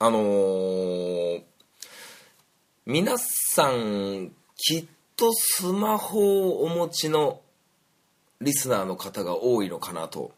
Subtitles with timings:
[0.00, 1.42] あのー、
[2.86, 4.86] 皆さんきっ
[5.16, 7.40] とスマホをお持ちの
[8.40, 10.30] リスナーの方が多いのかなと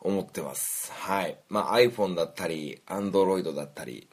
[0.00, 0.90] 思ってます。
[0.92, 1.36] はい。
[1.50, 4.08] まあ iPhone だったり Android だったり。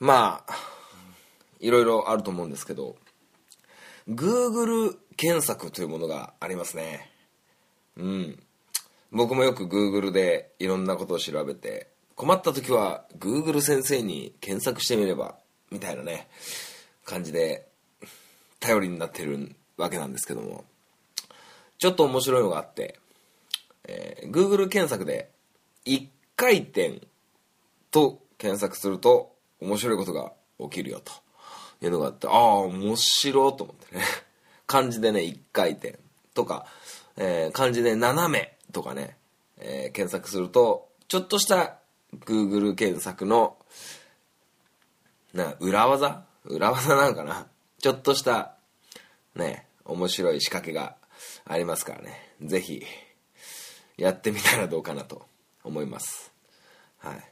[0.00, 0.54] まあ
[1.60, 2.96] いろいろあると思うんですけど
[4.08, 7.08] Google 検索というものがありますね。
[7.96, 8.42] うん。
[9.12, 15.36] 僕もよく Google でいろんなことを調べて困った時は Google 先生に検索してみれば
[15.70, 16.28] みたいなね
[17.04, 17.66] 感じで
[18.60, 20.64] 頼りになってるわけなんですけども。
[21.78, 22.98] ちょっと面白いのがあって、
[23.86, 25.30] えー、Google 検索で
[25.84, 27.02] 1回転
[27.90, 31.12] と検索すると面白いことが起きるよと。
[31.82, 34.02] いうのがあってああ面白いと思ってね。
[34.66, 35.98] 漢字でね1回転
[36.32, 36.66] とか、
[37.16, 39.18] えー、漢字で斜めとかね、
[39.58, 41.76] えー、検索するとちょっとした
[42.24, 43.56] Google 検索の
[45.32, 46.24] な裏技？
[46.44, 47.46] 裏技なのかな？
[47.78, 48.54] ちょっとした
[49.34, 50.96] ね面白い仕掛けが
[51.46, 52.36] ありますからね。
[52.42, 52.82] 是非
[53.96, 55.26] やってみたらどうかなと
[55.62, 56.32] 思います。
[56.98, 57.24] はい。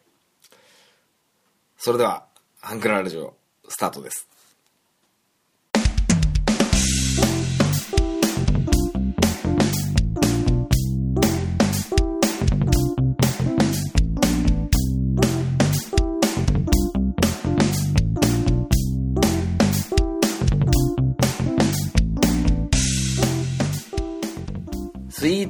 [1.78, 2.26] それでは
[2.60, 3.34] ハンクララジオ
[3.68, 4.28] スタートです。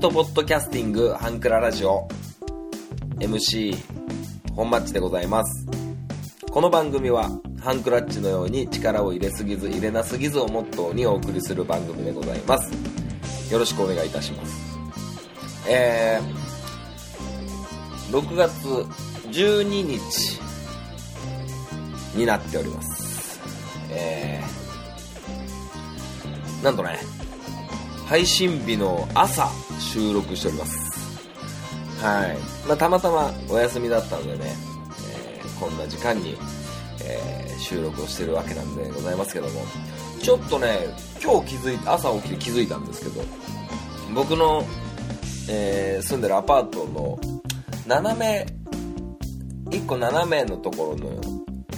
[0.03, 2.09] トポッドキャスティングハンクララジオ
[3.21, 3.73] MC
[4.53, 5.65] 本マッチでございます。
[6.51, 13.53] この番組はハンクラッチのように力を入れすぎず入れなすぎずをモットーにお送りする番組でございます。
[13.53, 14.77] よろしくお願いいたします。
[15.69, 18.51] えー、6月
[19.29, 20.41] 12日
[22.17, 23.41] になっております。
[23.93, 26.99] えー、なんとね
[28.13, 29.49] 配信日の朝
[29.81, 31.19] 収録しております。
[31.99, 32.37] はい。
[32.69, 34.55] まあ、たまたまお休みだったのでね、
[35.39, 36.37] えー、こんな時間に、
[37.03, 39.63] えー、収録をしてるわけなんでございますけども。
[40.21, 43.25] ちょっとね今日気づい朝起きて気づいたんですけど
[44.15, 44.63] 僕の、
[45.49, 47.19] えー、住んでるアパートの
[47.87, 48.47] 斜め
[49.71, 51.19] 1個斜めのところの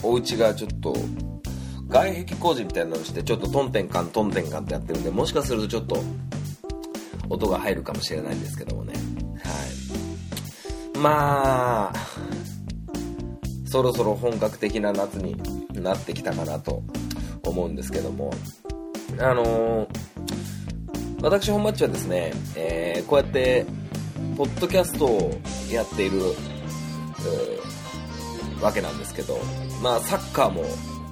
[0.02, 0.96] お家がちょっと
[1.94, 6.02] 外壁工事みたいなのしてちょっとトンテンカントンテンカンってやってるんでもしかするとちょっと
[7.28, 8.94] 音が入るかもしれないんですけどもね。
[8.94, 8.98] は
[10.96, 10.98] い。
[10.98, 11.92] まあ
[13.64, 15.36] そろそろ本格的な夏に
[15.80, 16.82] なってきたかなと
[17.44, 18.32] 思うんですけども。
[19.20, 19.88] あのー、
[21.22, 23.64] 私本マッチはですね、えー、こうやって
[24.36, 25.30] ポッドキャストを
[25.70, 26.20] やっている、
[28.60, 29.38] わけなんですけど
[29.82, 30.62] まあサッカーも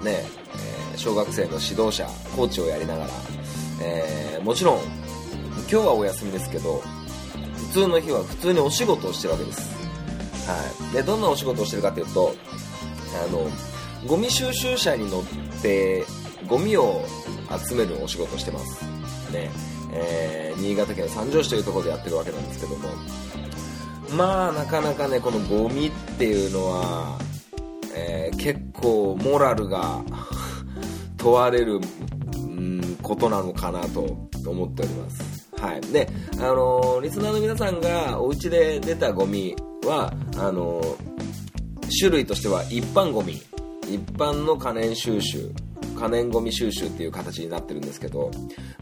[0.02, 0.24] ね
[0.96, 3.10] 小学生の指導者コーチをやりながら、
[3.82, 4.78] えー、もちろん
[5.70, 6.82] 今日はお休みですけど
[7.68, 9.60] 普通の日は普通にお仕事をしてるわけです、
[10.48, 12.34] はい、でどんなお仕事をしてるかというと
[13.26, 13.46] あの
[14.06, 15.24] ゴミ収集車に乗っ
[15.62, 16.04] て
[16.48, 17.02] ゴミを
[17.66, 18.82] 集めるお仕事をしてます。
[19.32, 19.50] ね。
[19.94, 22.88] えー、新潟県三条市というところでやってるわけなんですけども。
[24.16, 27.18] まあなかなかねこのゴミっていうのは、
[27.94, 30.02] えー、結構モラルが
[31.22, 31.80] 問われる、
[32.34, 34.00] うん、ことなのかなと
[34.44, 35.48] 思っております。
[35.56, 35.80] はい。
[35.92, 40.96] で、あのー、リスナーの皆さんがお家で出たゴミは、あのー、
[41.96, 43.40] 種類としては一般ゴミ、
[43.88, 45.52] 一般の可燃収集、
[45.96, 48.32] 可燃ゴミ収集っていう形になってるんですけど、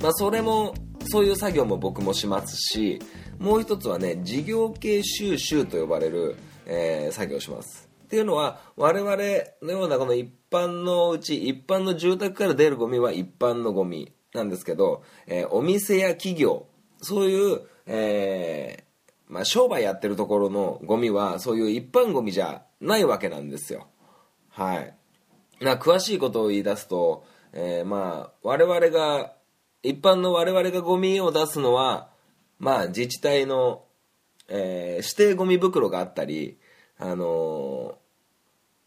[0.00, 0.74] まあそれも、
[1.10, 2.98] そういう作業も僕もしますし、
[3.38, 7.79] もう一つはね、事業系収集と呼ばれる、えー、作業をします。
[8.10, 9.16] っていうのは我々
[9.62, 16.66] のようなこの一般のうち一般の住宅から出るゴミは一般のゴミなんですけど、えー、お店や企業
[17.00, 23.86] そういう、えー、まあ、商売やってるところのゴミはそういう一般ゴミじゃないわけなんですよ。
[24.48, 24.94] はい。
[25.60, 29.34] な詳しいことを言い出すと、えー、まあ我々が
[29.84, 32.10] 一般の我々がゴミを出すのは
[32.58, 33.84] まあ自治体の、
[34.48, 36.58] えー、指定ゴミ袋があったり
[36.98, 37.98] あの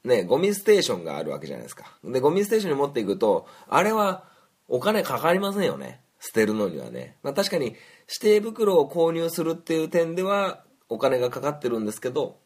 [0.04, 1.86] ね、ゴミステーションがあるわけじゃないですか。
[2.04, 4.26] で、ゴミステーションに持っていくと、あれは
[4.68, 6.02] お金かかりませんよね。
[6.20, 7.18] 捨てるのにはね。
[7.24, 7.76] まあ確かに
[8.22, 12.38] 指定袋を購入するっていう点ではお金がかかってるんですけど、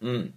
[0.00, 0.34] うん。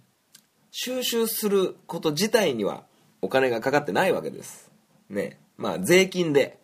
[0.70, 2.84] 収集すること自体には
[3.22, 4.70] お金がかかってないわけです。
[5.08, 5.38] ね。
[5.56, 6.58] まあ税金で、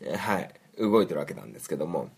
[0.00, 2.10] えー、はい、動いてるわけなんですけども、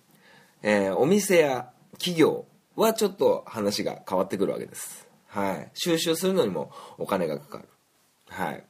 [0.63, 2.47] えー、お店や企業
[2.77, 5.10] はちょっと話が変わってくるわけです。
[5.31, 5.71] はい。
[5.75, 7.69] 収集するのにもお金がかかる。
[8.29, 8.65] はい。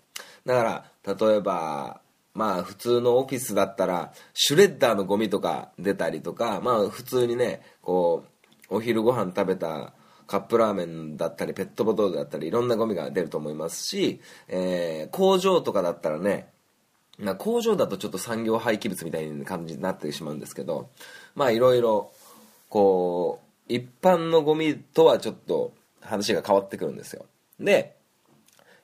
[0.46, 2.00] だから例えば
[2.34, 8.24] まあ普通のオフィスだったらシュレッダーのゴミとか出たりとかまあ普通にねこ
[8.70, 9.92] うお昼ご飯食べた
[10.26, 16.48] カップラーメンだったりペットボトルだったりいろんなゴミが出ると思いますし、えー、工場とかだったらね
[17.18, 20.88] まあ、工場だとちょっと産業廃棄物みたいな感じになってしまうんですけど
[21.34, 22.10] まあいろいろ
[22.70, 27.26] こう一般のゴミとはちょっと話が変わってくるんですよ。
[27.58, 27.96] で、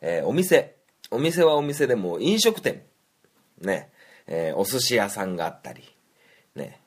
[0.01, 0.77] えー、お店。
[1.11, 2.83] お店はお店でも飲食店。
[3.61, 3.91] ね、
[4.27, 5.83] えー、お寿司屋さんがあったり。
[6.55, 6.81] ね。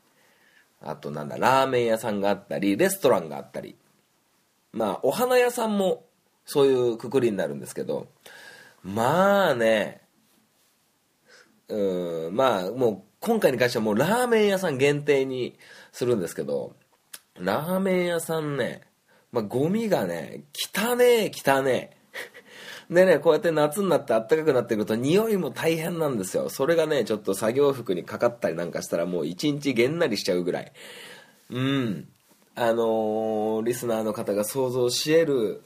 [0.82, 3.76] あとなんだラーメン屋さんがあったりレストランがあったり。
[4.72, 6.06] まあお花屋さんも
[6.46, 8.08] そういうくくりになるんですけど。
[8.84, 10.02] まあね。
[11.68, 15.58] うんまあもう今回に関してはもうラーメン屋さん限定に
[15.92, 16.76] するんですけど。
[17.40, 18.82] ラーメン屋さんね、
[19.32, 22.00] まあ、ゴミがね汚ねえ汚ねえ
[22.94, 26.50] でね、こうやって夏になって暖かくなってくると匂いも大変なんですよ。
[26.50, 30.72] それがね、ちょっと作業服にかかったりなんかしたらもう一日げんなりしちゃうぐらい。
[31.52, 32.08] うん。
[32.56, 35.62] あのー、リスナーの方が想像し得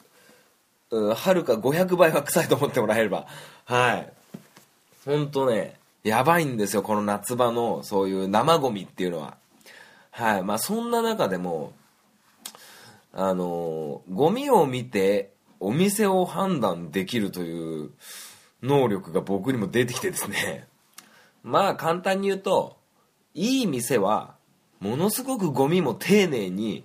[0.91, 3.25] る、はるか500倍は臭いと思ってもらえれば。
[3.65, 4.13] はい。
[5.05, 9.37] ほんとね、やばいんですよ、この夏場のそういう生ゴミっていうのは。
[10.11, 10.43] はい。
[10.43, 11.73] まあそんな中でも、
[13.13, 17.91] あの、ゴミを見てお店を判断できるという
[18.63, 20.67] 能力が僕にも出てきてですね。
[21.43, 22.77] まあ簡単に言うと、
[23.35, 24.35] いい店は
[24.79, 26.83] ものすごくゴミも丁寧に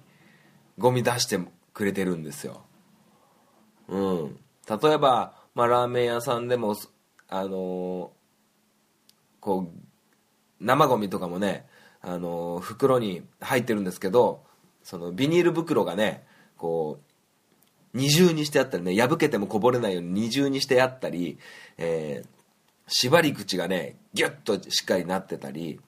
[0.76, 1.40] ゴミ出して
[1.72, 2.62] くれてるんですよ。
[3.88, 4.38] うん。
[4.68, 6.76] 例えば、まあラーメン屋さんでも、
[7.28, 8.12] あの
[9.40, 9.78] こう
[10.60, 11.66] 生ゴミとかもね、
[12.00, 14.44] あの袋に入ってるんですけど
[14.88, 16.24] そのビニール袋がね
[16.56, 21.38] こう二重にしてあったりね破けてもこぼれないように二重にしてあったり、
[21.76, 22.28] えー、
[22.86, 25.78] 縛り口がねギュッとしっかりなってたり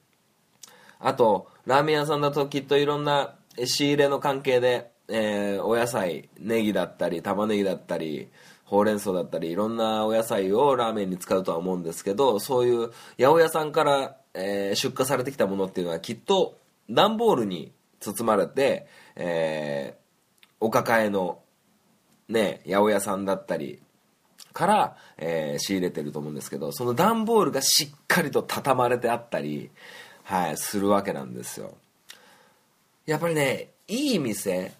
[0.99, 3.33] あとラーメン屋さんだときっといろんな
[3.65, 8.27] 仕入れの関係で、えー、お野菜ネギだったり玉ねぎだったり
[8.65, 17.71] ほうれん草だったりいろんなお野菜をラーメンに使うとは思うんですけどそういう八百屋さんから、えー、出荷されてきたものっていうのはきっと段ボールに
[18.01, 21.39] 包まれて、えー、お抱えの
[22.27, 23.79] ね八百屋さんだったり
[24.51, 29.69] から、えー、仕入れてると思うんですけどその段ボールがしっかりと畳まれてあったり、
[30.23, 31.77] はい、するわけなんですよ。
[33.05, 34.73] やっぱりねいい店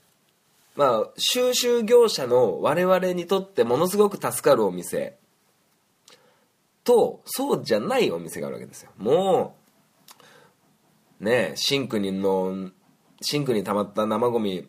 [0.76, 5.18] まあ、収集業者の我々にとってものすごく助かるお店
[6.84, 8.92] とそうじゃないお店があるわけですよ。
[8.98, 9.58] も
[11.20, 12.72] うねシンクにの
[13.22, 14.68] シンクに溜まった生ゴミ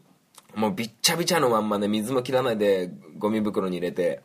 [0.55, 4.21] もうびっちゃびちゃのまんまね水も切らないでゴミ袋に入れて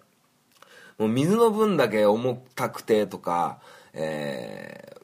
[0.98, 3.60] もう水の分だけ重たくてとか、
[3.94, 5.00] えー、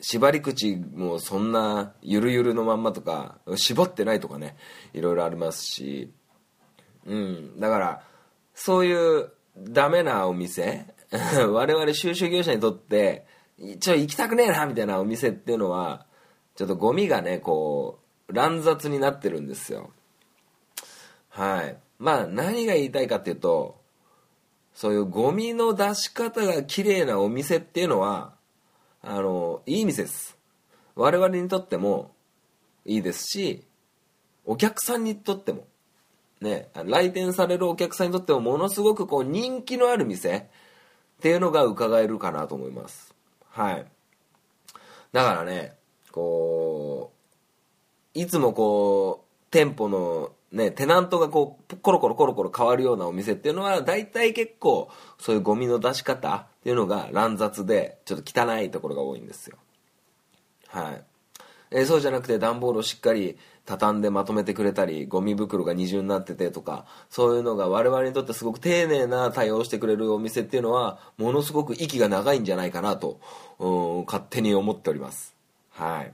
[0.00, 4.56] 縛り口もそんなゆるゆるのまんまとか絞ってないとかね
[4.92, 6.12] いろいろありますし
[7.06, 8.02] うんだから
[8.54, 10.86] そういうダメなお店
[11.50, 13.26] 我々収集業者にとって
[13.80, 16.06] ちょ行きたくねえなみたいなお店っていうのは
[16.54, 17.99] ちょっとゴミがねこう
[18.32, 19.90] 乱雑になってるんですよ。
[21.28, 21.76] はい。
[21.98, 23.80] まあ何が言いたいかっていうと
[24.74, 28.32] そういうゴミの出し方が綺麗なお店っていうのは
[29.02, 30.36] あのいい店です。
[30.94, 32.12] 我々にとっても
[32.84, 33.64] いいですし
[34.44, 35.66] お客さんにとっても。
[36.40, 40.42] ね来店されるお客さんにとってもものすごくこう人気のある店っ
[41.20, 43.14] ていうのが伺えるかなと思います。
[43.50, 43.86] はい。
[45.12, 45.74] だからね
[46.10, 47.19] こう
[48.14, 59.56] いつもこう店舗のね、テナントがこう、コロコロコロコロ変わるようなお店っていうのは、大体結構、そういうゴミの出し方っていうのが乱雑で、ちょっと汚いところが多いんですよ。
[60.66, 61.04] はい。
[61.70, 73.20] えー、そうじゃなくて段ボールをしっかり畳んでまとめてくれたり、ゴミ袋が二重になっててとか、そういうのが我々にとってすごく丁寧な対応してくれるお店っていうのは、ものすごく息が長いんじゃないかなと、
[73.60, 75.36] うん、勝手に思っております。
[75.70, 76.12] はい。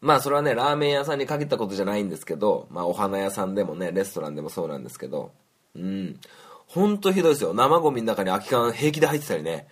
[0.00, 5.32] まあそれはねラーメン屋さんに限ったことじゃないんですけど、まあ、お花屋さんでもねレストランでもそうなんですけど
[5.74, 6.20] うん。
[6.66, 7.54] ほんとひどいですよ。
[7.54, 9.68] 生ゴミの中に空き缶平気で入ってたりね。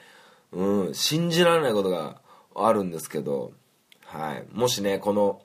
[0.52, 0.94] うん。
[0.94, 2.20] 信じられないことが
[2.54, 3.52] あるんですけど。
[4.04, 4.46] はい。
[4.52, 5.42] もしねこの、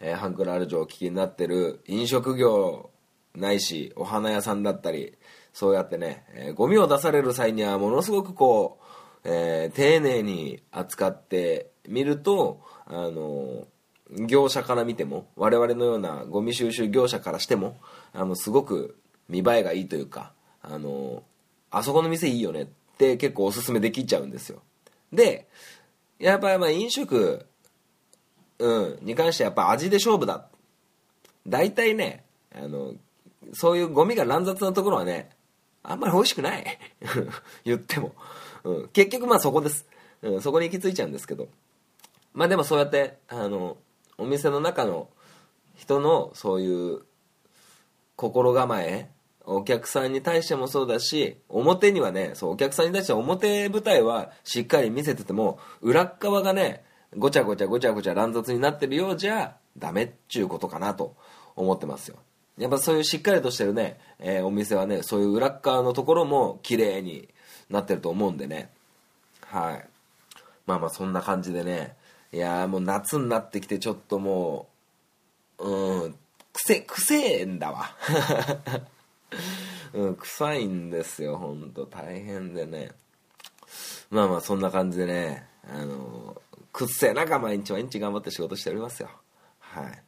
[0.00, 2.90] えー、ハンクラルジョをお聞きになってる飲食業
[3.36, 5.16] ないしお花屋さんだったり
[5.52, 8.80] そうやってね、えー、ゴミを出される際にはものすごくこ
[9.24, 13.64] う、えー、丁寧に扱ってみるとあのー
[14.12, 17.78] 業者から見ても我々のようなゴミ収集業者からしても
[18.12, 18.96] あのすごく
[19.30, 21.22] 見栄えがいいというか、あの、
[21.70, 22.66] あそこの店いいよねっ
[22.98, 24.60] て結構おすすめできちゃうんですよ。
[25.12, 25.48] で、
[26.18, 27.46] やっぱりまあ飲食、
[28.58, 30.46] うん、に関してはやっぱ味で勝負だ。
[31.46, 32.24] 大体ね、
[32.54, 32.94] あの、
[33.52, 35.30] そういうゴミが乱雑なところはね、
[35.82, 36.78] あんまり美味しくない。
[37.64, 38.12] 言っても。
[38.64, 39.86] うん、結局まあそこです、
[40.20, 40.40] うん。
[40.42, 41.48] そこに行き着いちゃうんですけど。
[42.34, 43.78] まあでもそうやって、あの、
[44.20, 45.08] お店の中の
[45.76, 47.00] 人のそういう
[48.16, 49.08] 心構え、
[49.46, 56.84] お客さんに対してもそうだし、表にはね、そう、お客さんに対して表舞台はしっかり見せてても、裏側がね、
[57.16, 61.16] ごちゃごちゃごちゃごちゃ乱雑になってるようじゃダメっちゅうことかなと
[61.56, 62.16] 思ってますよ。
[62.58, 67.28] やっぱそういうしっかりとしてるね、えー、お店はね、そういう裏側のところも綺麗に
[67.70, 68.70] なってると思うんでね。
[69.46, 69.88] はい。
[70.66, 71.96] まあまあそんな感じでね、
[72.32, 74.68] いやもう夏になってきてちょっとも
[75.58, 76.14] う、うん、
[76.52, 77.90] 癖、癖えんだわ。
[79.92, 81.86] うん、臭いんですよ、ほんと。
[81.86, 82.92] 大変でね。
[84.10, 86.40] まあまあそんな感じでね、あの
[86.72, 89.10] くっせえ中毎日毎日頑張って仕事しておりますよ。
[89.58, 90.02] はい。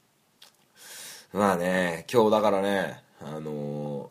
[1.32, 4.10] まあね、今日だからね、あの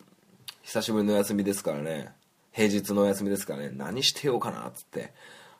[0.62, 2.12] 久しぶりの休みですからね、
[2.52, 5.12] 平日のお休みですからね、何してようかなっつって、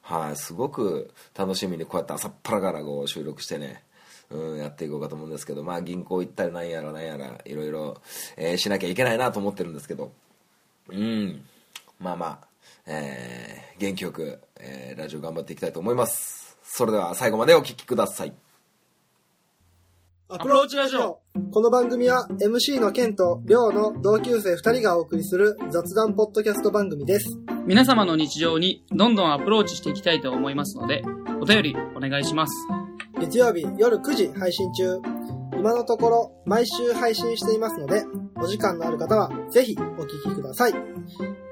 [0.03, 3.83] はい、すごく楽しみにこうやって朝っぱらからこう収録してね、
[4.31, 8.01] うん、やっていこうかと思うんですけど、まあ銀行行ったりなんやらなんやら、いろいろ、
[8.37, 10.13] えー、しなきゃいけないなと思ってるんですけど、
[10.89, 11.45] うん、
[12.01, 12.47] まあまあ、
[12.87, 16.59] えー、元気よく、えー、ラジオ頑張っていきたいと思います。
[16.65, 18.35] それでは最後までお聴きください。
[20.29, 27.52] アプローチラジオこの番組は MC のケンとリョウの同級生2人がお送りする雑談ポッドキャスト番組です。
[27.65, 31.03] 皆様の日常にどんどんアプローチしていきたいと思いますので、
[31.41, 32.53] お便りお願いします。
[33.21, 35.01] 月曜日夜9時配信中。
[35.57, 38.05] 今のところ毎週配信していますので、
[38.37, 40.75] お時間のある方はぜひお聞きください。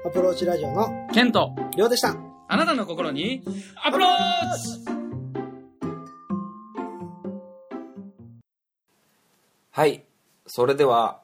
[0.05, 2.17] アプローチラジオのケント、リョウでした。
[2.49, 3.41] あなたの心に
[3.81, 4.91] アプローチ
[9.71, 10.03] はい。
[10.45, 11.20] それでは、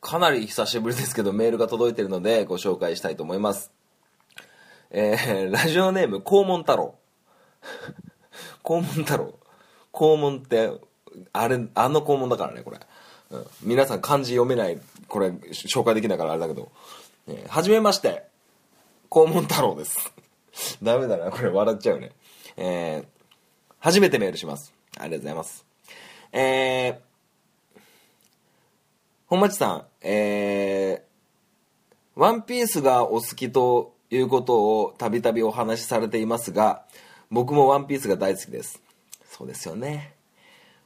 [0.00, 3.72] かなり久しぶりですけど、メールが届いてるので、ご紹介したいと思います。
[4.90, 6.94] えー、ラジオネーム、肛門太郎。
[8.62, 9.34] 肛門太郎。
[9.92, 10.70] 肛門って、
[11.32, 12.78] あれ、あの肛門だからね、これ。
[13.30, 16.70] うん、皆さん漢字読めない、これ、紹介できないからあれだけど。
[17.26, 18.24] えー、はじめまして、
[19.10, 20.12] 肛門太郎です。
[20.82, 22.12] ダメだな、これ笑っちゃうね。
[22.56, 23.06] えー、
[23.80, 24.72] 初めてメールします。
[24.96, 25.66] ありがとうございます。
[26.32, 27.80] えー、
[29.26, 36.84] 本町さん、えー、ワンピースがお好きということをたびたびお話しされていますが、
[37.30, 38.80] 僕もワンピースが大好きです。
[39.28, 40.14] そうですよね。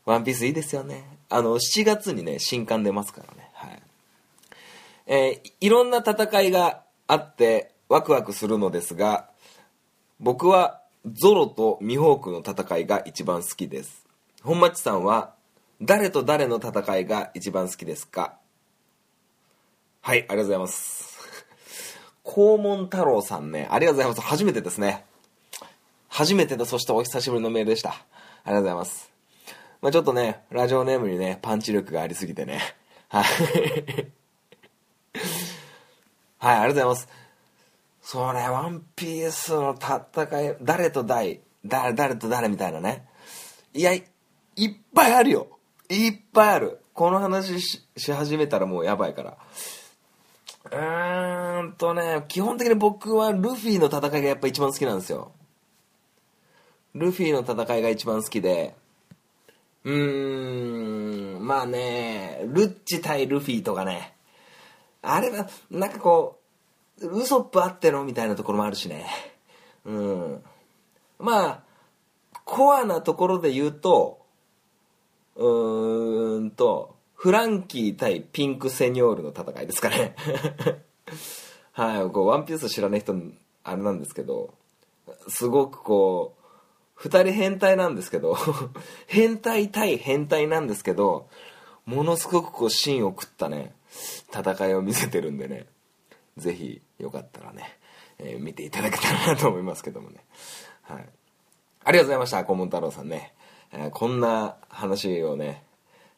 [0.04, 1.04] ワンピースいいですよね。
[1.28, 3.50] あの、7月にね、新刊出ますからね。
[3.54, 3.83] はい。
[5.07, 9.28] えー、いろんな戦いがあってワクワクするのですが、
[10.21, 14.04] 僕はゾロとミホークの戦いが一番好きです。
[14.42, 15.35] 本町さんは
[15.81, 18.35] 誰と誰の戦いが一番好きですか？
[20.05, 21.17] はい、ありがとうございます。
[22.25, 24.21] 肛門太郎さんね、ありがとうございます。
[24.21, 25.05] 初めてですね。
[26.09, 27.91] 初めてで、そしてお久しぶりのメールでした。
[27.91, 27.95] あ
[28.47, 29.13] りがとうございます。
[29.81, 32.61] まあちょっとね、ラジオネームにね、パンチ力がありすぎてね。
[33.11, 33.25] はい。
[36.39, 37.09] はい、ありがとうございます。
[38.03, 43.07] それ、ワンピースの戦い、誰と誰、誰、誰と誰みたいなね。
[43.73, 44.05] いや、いっ
[44.93, 45.47] ぱいあるよ。
[45.89, 46.81] いっぱいある。
[46.93, 49.39] この話し始めたらもうやばいから。
[50.71, 55.33] うーんとね、基本的に僕はルフィの戦いがやっぱ一番好きなんですよ。
[56.95, 58.75] ルフィの戦いが一番好きで、
[59.85, 64.14] うーん、まあね、ルッチ対ルフィとかね、
[65.02, 66.38] あれは、なんかこ
[67.00, 69.07] う、ウソップあってのみたいなところもあるしね。
[69.85, 70.42] うん。
[71.19, 71.62] まあ、
[72.45, 74.21] コアなところで言うと、
[75.35, 76.92] うーんと、
[77.23, 80.17] フランキー対ピンクセニョールの戦いですかね。
[81.71, 83.14] はい、こう、ワンピース知らない人、
[83.62, 84.52] あれなんですけど、
[85.29, 86.43] すごくこう、
[86.97, 88.37] 二人変態なんですけど、
[89.07, 91.29] 変態対変態なんですけど、
[91.87, 93.73] ものすごくこう、芯を食ったね、
[94.35, 95.69] 戦いを見せてるんでね、
[96.38, 97.79] ぜひ、よかったらね、
[98.19, 100.25] えー、見ていただけたらなと思いますけどもね。
[100.83, 101.09] はい。
[101.85, 103.33] ありがとうございました、コモン太郎さんね。
[103.71, 105.62] えー、こんな話をね、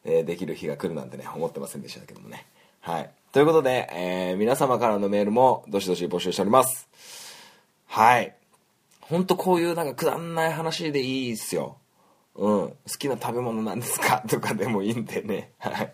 [0.05, 2.45] え、できる日が来るなんてね、思ってませんでしたけどもね。
[2.79, 3.09] はい。
[3.31, 6.87] ということで、えー、皆様からのメールもどしどし募集しております。
[7.87, 8.35] はい。
[9.01, 11.77] ほんとこういうなんかくだんない話でいいっすよ。
[12.35, 12.69] うん。
[12.69, 14.23] 好きな食べ物なんですか？
[14.29, 15.51] とかでもいいんでね。
[15.59, 15.93] はい。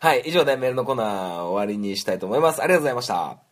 [0.00, 2.60] はい、以上でメールのコーナー終わりにしたいと思います。
[2.62, 3.51] ありがとうございました。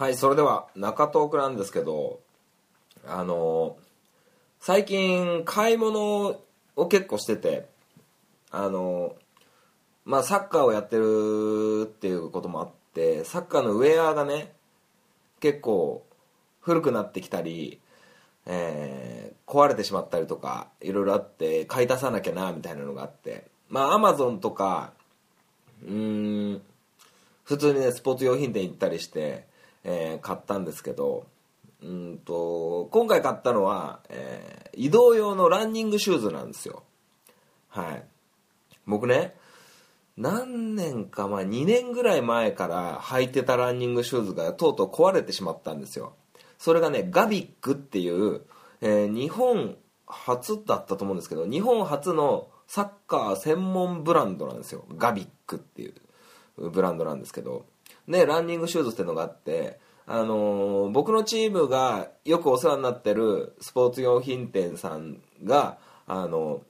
[0.00, 2.20] はい、それでは中トークなんですけど、
[3.06, 3.76] あの
[4.58, 6.38] 最近買い物
[6.74, 7.66] を結構してて、
[8.50, 9.14] あの
[10.06, 14.54] まあサッカーをやってるっていうこともあって、サッカーのウェアがね、
[15.38, 16.02] 結構
[16.60, 17.78] 古くなってきたり、
[18.46, 24.92] えー壊れてしまったりとか、いろいろあって、買い足さなきゃな、みたいなのがあって、まあアマゾンとか、
[25.84, 26.62] うん、
[27.44, 29.50] 普通にねスポーツ用品店行ったりして、
[29.84, 31.26] えー買ったんですけど
[31.82, 36.84] うんと今回買ったのは、えー移動用のランニングシューズなんですよ。
[37.68, 38.04] はい。
[38.86, 39.34] 僕ね
[40.16, 46.14] 何年か前2年ぐらい前から履いてたランニングシューズがとうとう壊れてしまったんですよ。
[46.56, 48.42] それがねガビックっていう、
[48.80, 54.84] えー日本初だったと思うんですけど日本初のサッカー専門ブランドなんですよ。
[54.96, 55.88] ガビックってい
[56.56, 57.66] うブランドなんですけど。
[58.10, 66.62] ねランニングシューズっていうのがあってあのー僕のチームがよくお世話になってるスポーツ用品店さんがあの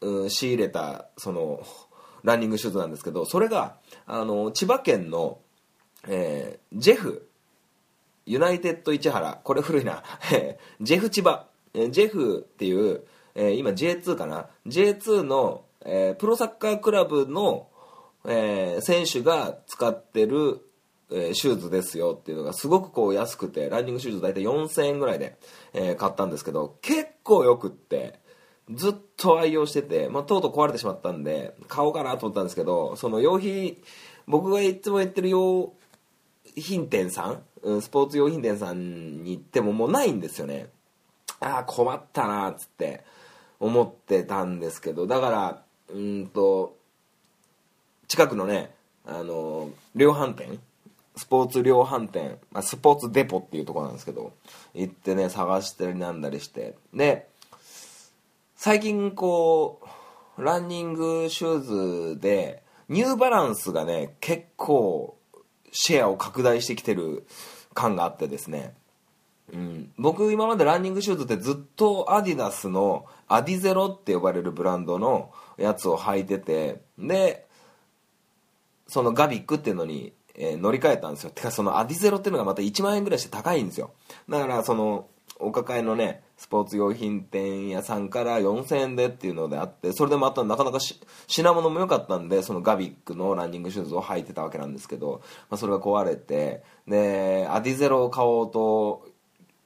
[0.00, 1.62] うん仕入れたその
[2.24, 5.38] ランニングシューズなんですけどそれがあの千葉県の、
[6.08, 7.28] えージェフ
[8.26, 10.02] ユナイテッド市原これ古いな
[10.80, 13.02] ジェフ千葉えージェフっていう、
[13.34, 17.68] えー今 J2 かな J2 の、えープロサッカークラブの、
[18.26, 20.60] えー選手が使ってる、
[21.10, 25.36] えーシューズですよっていうのがすごくこう安くてランニングシューズ大体4000円ぐらいで、
[25.72, 28.20] えー買ったんですけど結構よくって
[28.72, 33.76] ずっと愛用してて、まあ、とうとう壊れてしまったんで買おうかなと思ったんですけどその用品
[34.26, 35.72] 僕がいつも言ってる用
[36.56, 40.68] 品店さんうんスポーツ用品店さんに行ってももうないんですよね。
[41.40, 43.02] ああ困ったなっつって
[43.58, 46.76] 思ってたんですけどだからうんと
[48.10, 48.72] 近くのね
[49.06, 50.58] あの量販店
[51.14, 54.32] スポーツ量販店、まあ、スポーツデポっていうとこなんですけど
[54.74, 57.28] 行ってね探したりなんだりしてで
[58.56, 59.80] 最近こ
[60.36, 65.16] うランニングシューズでニューバランスがね結構
[65.70, 67.24] シェアを拡大してきてる
[67.74, 68.74] 感があってですね。
[69.52, 77.46] うん、僕今までランニングシューズってずっとアディダスのアディゼロって呼ばれるブランドのやつを履いててで
[78.90, 81.30] そのガビックっていうのに、えー乗り換えたんですよ。
[81.30, 83.92] てかそのアディゼロっていうのがまた1万円ぐらいして高いんですよ。
[84.28, 85.06] だからその
[85.38, 99.08] お抱えのねスポーツ用品店屋さんから4000円でっていうのであってそれでまたなかなかし品物も良かったんでそのガビックのランニングシューズを履いてたわけなんですけど、まあ、それが壊れてでアディゼロを買おうと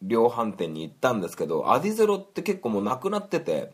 [0.03, 3.73] 量販店に行ったんですけどアディゼロって結構もうなくなってて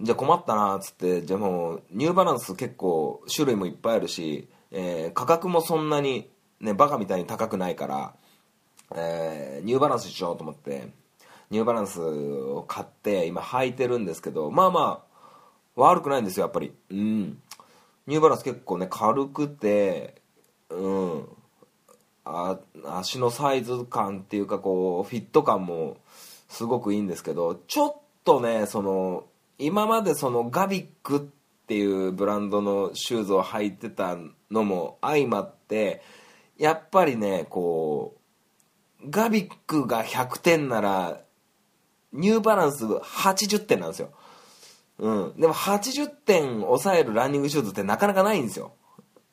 [0.00, 6.28] じゃあ困ったなっつってじゃあもうニューバランス結構種類もいっぱいあるし、えー価格もそんなに
[6.60, 8.14] ねバカみたいに高くないから、
[8.94, 10.88] えーニューバランスしようと思って
[11.50, 15.14] ニューバランスを買って今履いてるんですけどまあまあ
[15.76, 16.72] 悪くないんですよやっぱり。
[16.90, 17.38] うん。
[18.06, 20.14] ニューバランス結構ね軽くて
[20.70, 21.28] うん。
[22.24, 25.98] あ足のサイズ感っていうかこうフィット感も
[26.48, 29.24] すごくいいんですけどちょっとねその
[29.58, 31.20] 今までそのガビックっ
[31.66, 34.16] ていうブランドのシューズを履いてた
[34.50, 36.02] のも相まって
[36.58, 38.16] やっぱりねこ
[39.02, 41.20] うガビックが100点なら
[42.12, 44.10] ニューバランス80点なんですよ。
[44.98, 45.40] うん。
[45.40, 48.72] でも80点抑えるランニングシューズってなかなかないんですよ。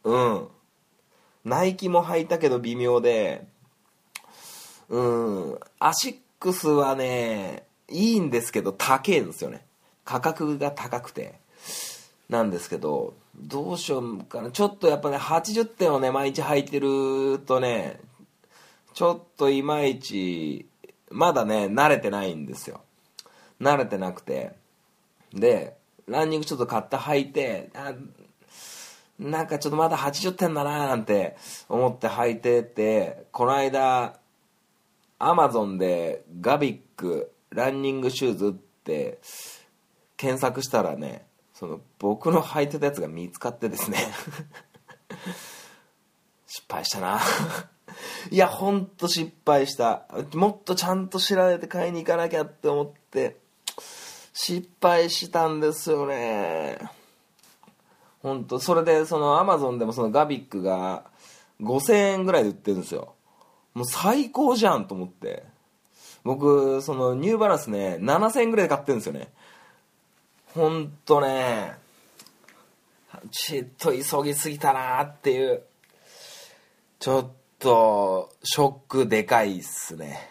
[0.03, 0.47] うん。
[1.45, 3.47] ナイキも履いたけど微妙で、
[4.89, 9.65] うん、アシックスはね、いいんですけど高いんですよね。
[10.03, 11.39] 価格が高くて。
[12.31, 14.49] なんですけど、どうしようかな。
[14.49, 17.99] ちょっとやっぱね、80点をね、毎日履いてるとね、
[18.95, 20.65] ちょっといまいち、
[21.11, 22.81] まだね、慣れてないんですよ。
[23.61, 24.53] 慣れてなくて。
[25.33, 25.75] で、
[26.07, 27.93] ランニングちょっと買って履いて、あ
[29.19, 31.37] なんかちょっとまだ80点だなーなんて
[31.69, 34.17] 思って履いてて、この間、
[35.19, 39.19] アマゾンでガビックランニングシューズっって
[40.17, 41.25] 検索したらね
[41.61, 43.99] その僕の履いてたやつが見つかってですね。
[46.47, 47.21] 失敗したな。
[48.31, 50.07] いやほんと失敗した。
[50.33, 53.37] もっとちゃんと調べて買いに行かなきゃって思って
[54.33, 56.79] 失敗したんですよね。
[58.23, 61.03] 本当それでそのアマゾンでもそのガビックが
[61.61, 63.13] 5000円ぐらいで売ってるんですよ。
[63.75, 65.43] もう最高じゃんと思って。
[66.23, 69.31] 僕そのニューバランスね7000円ぐらいで買ってるんですよね。
[70.53, 71.73] ほんとね
[73.31, 75.63] ちっと急ぎすぎたなっていう
[76.99, 80.29] ちょっとショックでかいっすね。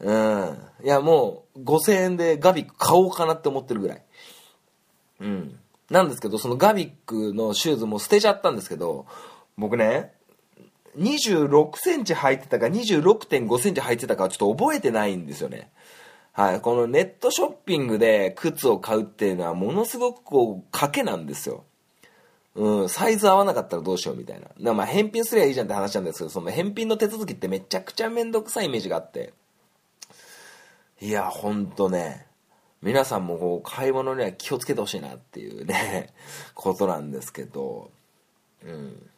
[0.00, 0.58] うん。
[0.84, 4.02] いやもう5000円でガビック買おうかなって思ってるぐらい。
[5.20, 5.58] うん。
[5.90, 9.06] なんですけどそのガビックのシューズも捨てちゃったんですけど
[9.58, 10.12] 僕ね
[10.96, 15.70] 26センチ履いてたか26.5センチ履いてたかはちょっと覚えてないんですよね。
[16.32, 16.60] はい。
[16.60, 21.64] このネットショッピングで靴を買うっていうのはものすごくこう、賭けなんですよ。
[22.54, 24.72] うん、サイズ合わなかったらどうしようみたいな。
[24.72, 29.32] まあ返品すりゃいいじゃんって話なんですけど、その返品の手続きってめちゃくちゃめんどくさいイメージがあって。
[31.00, 32.26] いや、ほんとね、
[32.82, 36.12] 皆さんもこう、買い物には気をつけてほしいなっていうね、
[36.54, 37.90] ことなんですけど、
[38.64, 39.10] うん。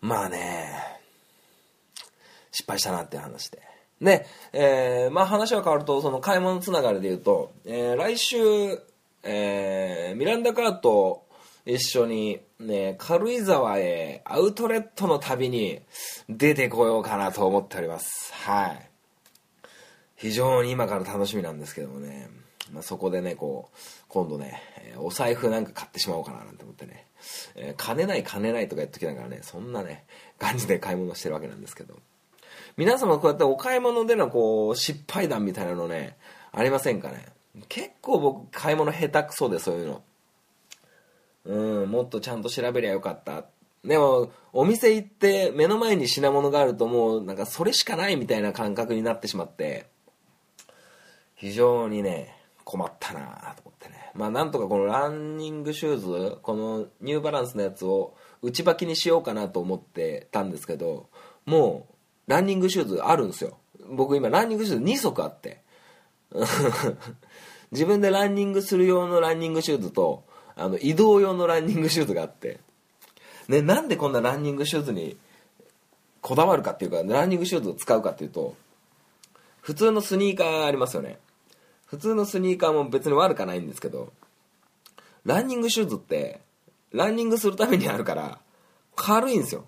[0.00, 1.00] まあね、
[2.52, 3.69] 失敗したなっていう話で。
[4.00, 8.38] で、えーまあ話は変わると、その買い物つながりで言うと、えー来週、
[9.22, 11.26] えーミランダカーと
[11.66, 15.80] 一緒に、ね、軽井沢へアウトレットの旅に
[16.28, 18.32] 出てこようかなと思っております。
[18.32, 18.88] はい。
[20.16, 22.28] 非常に今から楽しみなんですけどもね、
[22.72, 23.76] まあ、そこでね、こう、
[24.08, 24.62] 今度ね、
[24.98, 27.06] お財布なんか買ってしまおうかななんて思ってね、
[27.54, 30.04] えー金ない金ないとか言っときながらね、そんなね、
[30.38, 31.96] 感じで買い物してるわけなんですけど。
[32.80, 36.16] 皆様こうやってお買い物でのこう、失敗談みたいなのね、
[36.50, 37.26] ありませんかね？
[37.68, 40.02] 結構僕、買い物下手くそでそういうの。
[41.44, 43.44] うん、もっとちゃんと調べりゃよかった。
[43.84, 49.86] でも、お店行って目の前に品物があるともう、なんかそれしかないみたいな感覚になってしまって、
[51.34, 53.20] 非常にね、困ったな
[53.56, 54.10] と思ってね。
[54.14, 61.10] まあなんとかこのランニングシューズ、このニューバランスのやつを内履きにしようかなと思ってたんですけど、
[61.44, 61.89] もう、
[62.30, 63.58] ランニングシューズあるんですよ。
[63.88, 65.62] 僕今ランニングシューズ2足あって。
[67.72, 70.22] 自分でランニングする用のランニングシューズと、
[70.54, 72.60] あの、移動用のランニングシューズがあって。
[73.48, 75.16] ね、なんでこんなランニングシューズに
[76.20, 78.54] こだわるかっていうか、ランニングシューズを使うかっていうと、
[79.60, 81.18] 普通のスニーカーありますよね。
[81.84, 84.12] 普通のスニーカーも別に悪かないんですけど、
[85.24, 86.42] ランニングシューズって、
[86.92, 88.38] ランニングするためにあるから、
[88.94, 89.64] 軽いんですよ。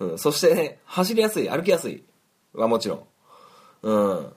[0.00, 2.02] うん、そして、ね、走りやすい、歩きやすい
[2.52, 3.04] はもちろん。
[3.82, 4.32] うん。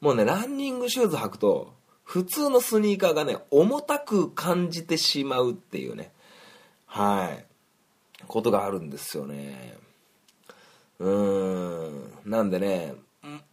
[0.00, 1.72] もうね、ランニングシューズ履くと、
[2.04, 6.12] 普通のスニーカーがね、重たく感じてしまうっていうね、
[6.86, 7.44] はい、
[8.26, 9.76] ことがあるんですよね。
[10.98, 12.12] うーん。
[12.26, 12.94] なんでね、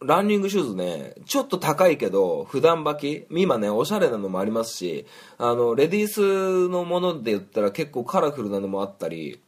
[0.00, 5.06] ランニングシューズね、ちょっと高いけど、普段履き、今ね、おしゃれなのもありますし、
[5.38, 9.40] あの、レディースのもので言ったら結構カラフルなのもあったり、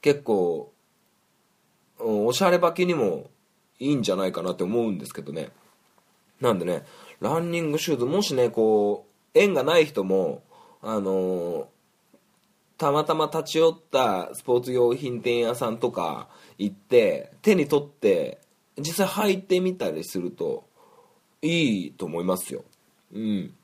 [0.00, 0.72] 結構、
[1.98, 3.30] おしゃれ履きにも
[3.78, 5.50] いいんじゃないかなって思うんですけどね。
[6.40, 6.84] なんでね、
[7.20, 10.42] ランニングシューズ、もしね、こう、縁がない人も、
[10.82, 11.68] あの
[12.78, 16.28] たまたま立ち寄ったスポーツ用品店屋さんとか
[16.58, 18.38] 行って、手に取って、
[18.78, 20.66] 実際履いてみたりすると、
[21.40, 22.64] いいと思いますよ。
[23.14, 23.54] うん。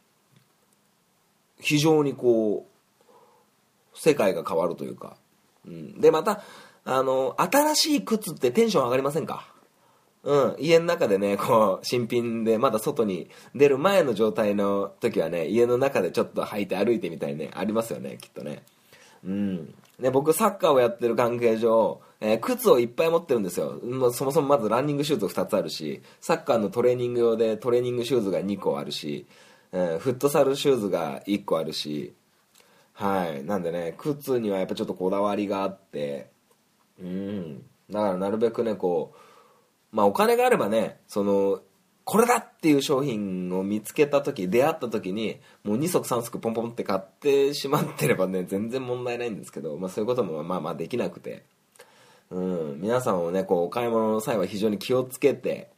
[1.60, 5.16] 非常にこう、世界が変わるというか。
[5.66, 6.00] うん。
[6.00, 6.42] で、また、
[6.84, 9.46] あの、新しい靴ってテンション上がりませんか？
[10.24, 18.62] うん、家の中でね、こう、新品でまだ外に出る前の状態の時はね、家の中でちょっと履いて歩いてみたいね、ありますよね、きっとね。
[19.24, 19.74] うん。
[19.98, 23.80] ね、僕サッカーをやってる関係上、えー靴をいっぱい持ってるんですよ。
[23.82, 29.26] もうそもそもまずランニングシューズ2つあるし、サッカーのトレーニング用でトレーニングシューズが2個あるし、
[29.72, 32.14] えーフットサルシューズが1個あるし、
[32.92, 33.44] はい。
[33.44, 36.30] なんでね、靴にはやっぱちょっとこだわりがあって、
[37.00, 37.62] うん。
[37.90, 39.14] だからなるべくね、こ
[39.92, 41.60] う、まあお金があればね、その、
[42.04, 51.44] これだっていう商品を見つけた時、出会った時に、もう2足3足ポンポンって買ってしまってればね、全然問題ないんですけど、まあそういうこともまあまあできなくて、
[52.30, 55.70] うん、皆さんもね、こうお買い物の際は非常に気をつけて、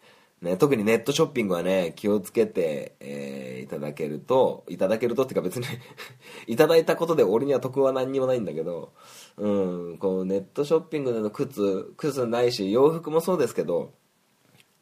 [0.45, 5.67] ね、特にネットショッピングはね、気をつけて、えーいただけると、いただけるとっていうか別に
[6.47, 8.93] いただいたことで俺には得は何にもないんだけど、
[9.37, 13.93] うん、こうネットショッピングでの靴、靴ないし、洋服もそうですけど、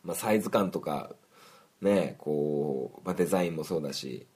[0.05, 1.15] まあ、サイズ感とか、
[1.81, 4.27] ねこう、まあ、デザインもそうだし、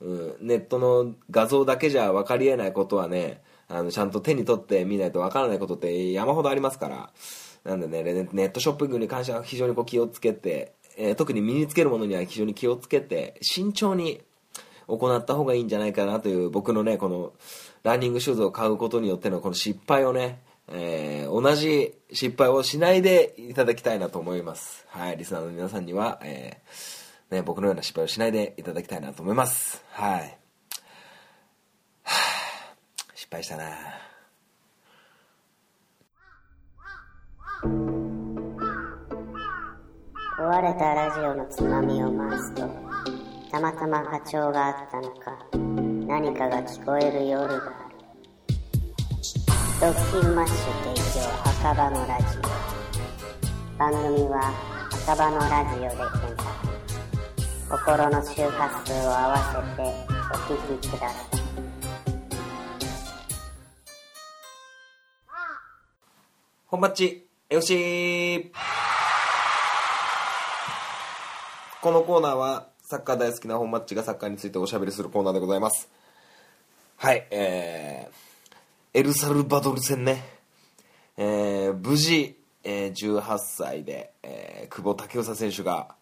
[0.00, 7.10] うん、ネットの画像だけじゃ分かりえないことはねあのちゃんと手に取ってみないと分からないことって山ほどありますから
[7.64, 14.20] なんでねネットショッピングに関しては非常にこう気をつけて、えー特に身につけるものには非常に気をつけて慎重に
[14.86, 17.32] 行った方がいいんじゃないかなという僕のねこの
[17.82, 24.86] ランニングシューズを買うことによってのこの失敗をね、えー同じ失敗をしないでいただきたいなと思います。
[24.88, 29.84] はいリスナーの皆さんには、えーね、僕のような失敗をしないでいただきたいなと思います。
[29.90, 30.20] はい。
[30.20, 30.26] は
[32.04, 32.48] あ
[33.14, 34.07] 失敗したな
[37.60, 37.66] 壊
[40.62, 42.68] れたラジオのつまみを回すと
[43.50, 45.36] たまたま波長があったのか
[46.06, 47.64] 何かが聞こえる夜がある。
[49.80, 50.56] ドッキンマッシュ
[50.94, 52.42] 提供赤羽のラジオ。
[53.78, 54.52] 番組は
[54.92, 56.48] 赤羽のラジオで検索。
[57.70, 59.90] 心の周波数を合わせて
[60.32, 61.38] お聞きください。
[66.66, 66.90] 本マ
[67.50, 68.52] ッチ FC
[71.80, 75.88] このコーナーはサッカー大好きな本マッチがサッカーについておしゃべりするコーナーでございます。
[76.96, 80.24] はいえー、エルサルバドル戦ね。
[81.16, 85.94] えー、無事、えー、18歳で、えー、久保建英選手が、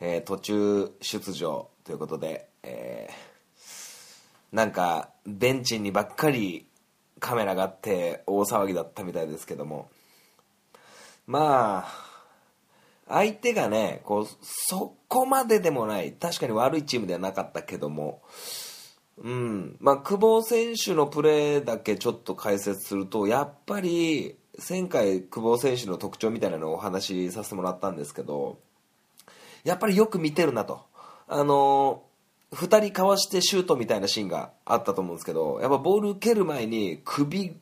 [0.00, 6.66] えー、途中出場ということで、えー、なんかベンチにばっかり
[7.20, 9.90] カメラがあって大騒ぎだったみたいですけども。
[11.26, 12.14] まあ
[13.08, 18.22] 相手がねこうそこまででもない確かに悪いチームではなかったけども
[19.18, 24.36] うんまあ久保選手のプレーだけちょっと解説するとやっぱり
[24.68, 28.58] 前回久保選手の特徴みたいなのをお話しさせてもらったんですけど
[29.64, 30.82] やっぱりよく見てるなと。
[31.26, 32.02] あの
[32.52, 37.56] 2人かわしてシュートみたいなシーンがあったと思うんですけどやっぱボール受ける前に首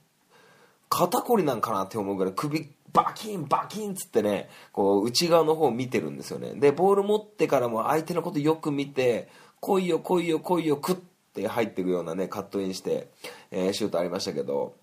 [0.93, 6.53] 肩こりなんかなって思うぐらい首バキンバキンっつってねこう内側の方を見てるんですよね。
[6.55, 11.01] でボール持ってからも相手のことよく見て来いよ来いよ来いよクッ
[11.33, 13.09] て入ってくようなねカットインして、
[13.51, 14.75] えーシュートありましたけど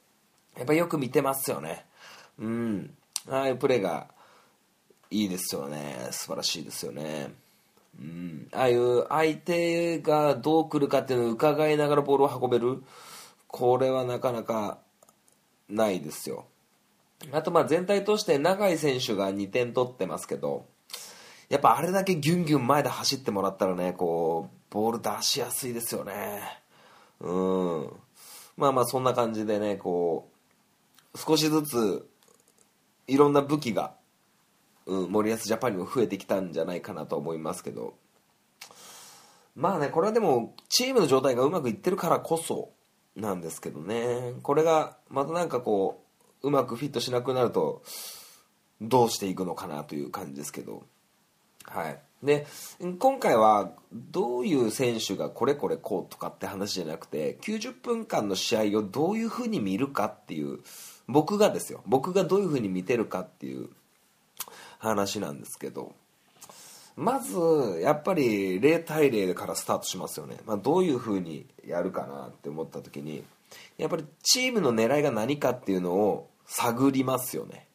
[0.58, 1.86] やっぱよく見てますよね。
[2.40, 2.90] うん。
[3.30, 4.08] ああいうプレーが
[5.12, 6.08] いいですよね。
[6.10, 7.32] 素晴らしいですよね。
[8.00, 12.82] うん、ああいう相手がどう来るかっていうのを伺いながらボールを運べる。
[13.48, 14.80] これはなかなか
[15.70, 16.46] ないですよ。
[17.32, 20.66] あとまあ全体として永井選手が2点取ってますけど
[21.50, 26.42] やっぱあれだけギュンギュン前で走ってもらったらねこうボール出しやすいですよね。
[27.20, 27.90] うん。
[28.56, 30.30] まあまあそんな感じでねこ
[31.14, 32.08] う少しずつ
[33.08, 33.96] いろんな武器が、
[34.86, 37.96] うん、森保ジャパンにも増えてきたんじゃないかなと思いますけど。
[39.56, 42.72] まあねこれはでもチームの状態がうまくいってるからこそ
[43.16, 44.34] なんですけどね。
[44.44, 46.04] これがまたなんかこ
[46.42, 47.84] ううまくフィットしなくなると
[48.82, 50.84] どうしていくのかなという感じですけど。
[51.64, 52.00] はい。
[52.24, 52.48] で
[53.00, 60.60] 今回はどういう選手がこれこれこうとかって話じゃなくて90分間の試合をどういうふうに見るかっていう
[61.08, 61.82] 僕がですよ。
[61.86, 63.70] 僕がどういうふうに見てるかっていう
[64.80, 65.94] 話なんですけど。
[67.00, 73.24] まずやっぱり0対0からスタートしますよね、まあ、どういうふうにやるかなって思った時に
[73.78, 77.68] やっぱりチームの狙いが何かっていうのを探りますよね。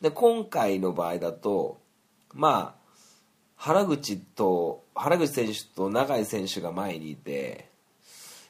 [0.00, 1.78] で今回の場合だと
[2.32, 2.90] まあ
[3.56, 7.68] 原口と原口選手と永井選手が前にいて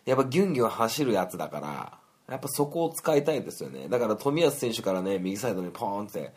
[0.07, 1.99] やっぱギュンギュン走るやつだから
[2.29, 3.89] やっぱそこを使いたいですよね。
[3.89, 6.33] だから冨安選手からね右サイドにポーンって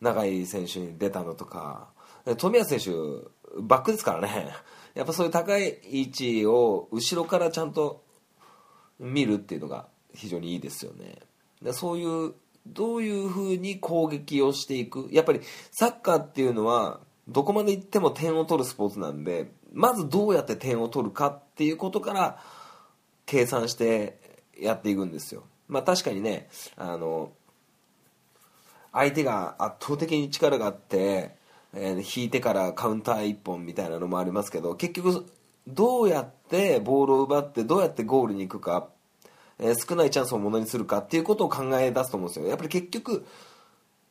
[0.00, 1.86] 永井選手に出たのとか
[2.26, 2.90] 冨安選手
[3.60, 4.54] バックですからね。
[4.94, 8.02] やっぱそういう高い位置を後ろからちゃんと
[8.98, 11.18] 見るっていうのが非常にいいですよね。
[11.62, 12.34] でそういう
[12.66, 15.08] どういうふうに攻撃をしていく？
[15.10, 22.38] やっぱりサッカーっていうのはどこまで行っても点を取るスポーツなんでまずどうやって点を取るかっていうことから
[23.26, 24.18] 計算して
[24.58, 25.44] やっていくんですよ。
[25.68, 27.32] まあ確かにねあの
[28.92, 31.34] 相手が圧倒的に力があって、
[31.74, 35.26] え引いてからカウンター1本みたいなのもありますけど結局
[35.66, 38.88] どうやってボールを奪ってどうやってゴールに行くか、
[39.58, 42.46] えー少ないチャンスをものにするかっていうことを考え出すと思うんですよ。
[42.46, 43.24] やっぱり結局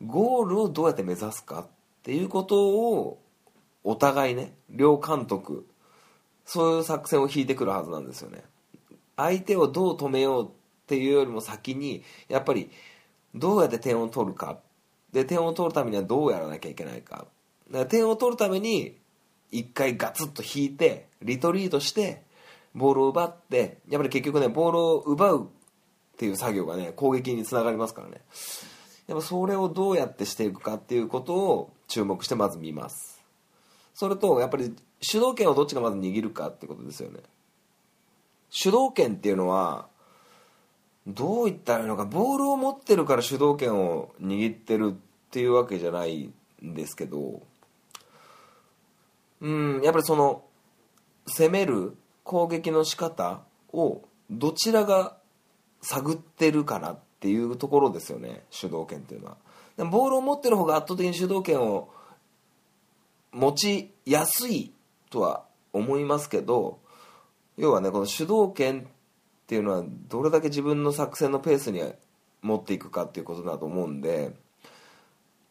[0.06, 1.68] ゴールをどうやって目指すかっ
[2.04, 3.20] ていうことを
[3.84, 5.68] お互いね両監督
[6.46, 8.44] そういう作戦を引いてくるはずなんですよね。
[9.18, 10.50] 相手をどう止めようっ
[10.88, 12.72] ていうよりも先にやっぱり
[13.36, 14.60] どうやって点を取るか。
[15.12, 17.28] で点を取るためにはどうやらなきゃいけないか。
[17.72, 18.98] ら点を取るために
[19.52, 22.22] 一回ガツッと引いてリトリートして
[22.74, 25.48] ボールを奪ってやっぱり結局ねボールを奪うっ
[26.18, 28.22] ていう作業がね攻撃につながりますからね。
[29.08, 33.22] やっぱそれをどうやってしていくかっていうことを注目してまず見ます。
[33.94, 37.20] それとやっぱり主導権をどっちがまず握るかってことですよね。
[38.50, 39.88] 主導権っていうのは
[41.08, 46.32] どう言ったらいいのかボールを持ってるから主導権を握ってるっていうわけじゃない
[46.64, 47.42] んですけど
[49.42, 50.44] うんやっぱりその
[51.26, 53.42] 攻める攻撃の仕方
[53.74, 55.18] をどちらが
[55.82, 59.38] 探ってるからっていうところですよね主導権っていうのは。
[59.78, 61.90] でもボールを持ってる方が圧倒的に主導権を
[63.32, 64.72] 持ちやすい
[65.10, 66.80] とは思いますけど
[67.58, 68.84] 要はねこの主導権っ
[69.48, 71.82] ていうのはどれだけ自分の作戦のペースに
[72.42, 74.34] 持っていくかっていうことだと思うんで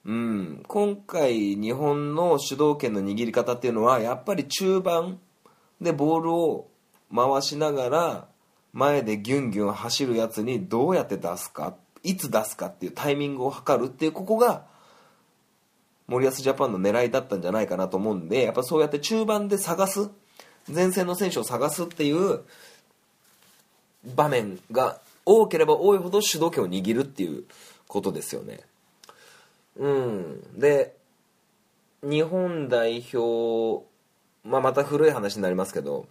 [0.06, 5.18] うん今回日本の主導権の握り方っていうのはやっぱり中盤
[5.80, 6.68] でボールを
[7.14, 8.28] 回しながら
[8.72, 14.64] 前でギュンギュン走るやつにどうやって出すかいつ出すかっていうタイミングを測るっていうここが
[16.06, 20.08] 森保ジャパンの狙いだったんじゃないかなと思うんでやっぱそうやって中盤で探す
[20.72, 22.40] 前線の選手を探すっていう
[24.14, 27.44] 場面が多ければ多いほど主導権を握るっていう
[27.86, 28.60] ことですよね。
[29.76, 30.96] うん、で
[32.02, 33.85] 日本代表、
[34.44, 36.06] まあ、また古い話になりますけど、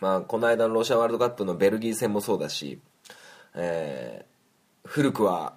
[0.00, 2.80] まあ、この間のロシアワールドカップのベルギー戦もそうだし、
[3.54, 4.34] えー
[4.84, 5.54] 古くは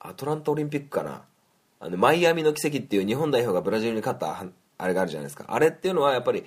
[0.00, 1.22] アトランタオリンピックかな。
[1.78, 4.44] あのマイアミの奇跡っていう日本代表がブラジルに勝った
[4.78, 5.44] あれがあるじゃないですか。
[5.48, 6.44] あれっていうのはやっぱり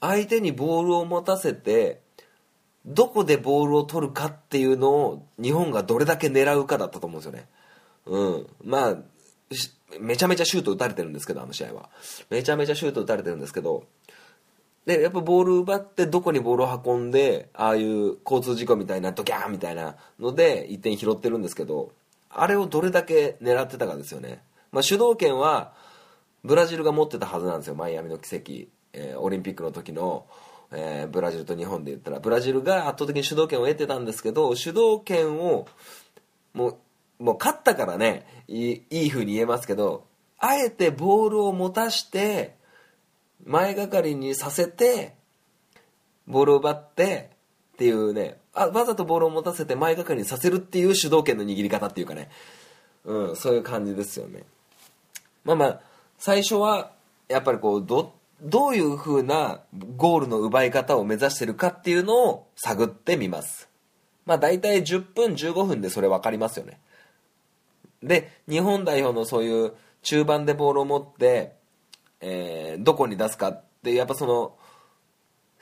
[0.00, 2.00] 相手にボールを持たせて
[2.86, 7.46] どこでボールを取るかっていうのを日本がどれだけ狙うかだったと思うんですよね。
[8.06, 8.46] うん。
[8.64, 8.96] まあ
[9.98, 11.88] めちゃめちゃシュート打たれてるんですけどあの試合は。
[12.30, 13.84] めちゃめちゃシュート打たれてるんですけど
[14.86, 21.92] でやっぱボール奪ってどこにボールを運んでああいう交通事故みたいなドキャーみたいなので1点拾ってるんですけど
[22.30, 25.72] あれをどれだけ狙ってたかですよね、まあ、主導権は
[26.44, 27.74] ブラジルが持ってたはずなんですよ。
[27.74, 30.26] マイアミの奇跡、えーオリンピックの時の、
[30.72, 32.20] えーブラジルと日本で言ったら。
[32.20, 35.66] ブラジルが圧倒的に主導権を得てたんですけど主導権を
[36.54, 36.76] もう
[37.20, 40.06] もう勝ったからねいいいい風に言えますけど
[40.38, 42.56] あえてボールを持たして
[43.44, 45.14] 前がかりにさせて
[46.26, 47.30] ボールを奪って
[47.74, 52.30] っていうねあわざとボールを持たせて前がかりにさせるっていう主導権の握り方っていうかね、
[53.04, 54.44] うん、そういう感じですよね。
[55.44, 55.80] まあまあ
[56.18, 56.92] 最初は
[57.28, 59.60] やっぱりこうどどういう風な
[59.96, 63.68] ゴールの奪い方を目指してるかっていうのを探ってみます。
[64.26, 66.78] まあ大体10分15分でそれ分かりますよね。
[68.02, 71.52] で日本代表のそういう中盤でボールを持って、
[72.20, 74.56] えーどこに出すかってやっぱその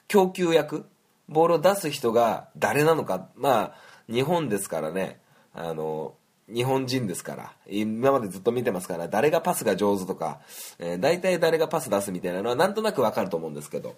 [0.06, 0.86] 供給役
[1.28, 3.28] ボールを出す人が誰なのか。
[3.36, 3.74] まあ
[4.12, 5.20] 日本ですからね。
[5.52, 6.14] あの
[6.52, 7.52] 日本人ですから。
[7.68, 10.40] 今までずっと見てますから誰がパスが上手とか、
[10.78, 13.96] えー大体誰がパス出すみたいなのはなんとなくわかると思うんですけど。